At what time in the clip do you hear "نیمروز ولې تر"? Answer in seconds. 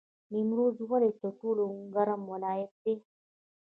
0.33-1.29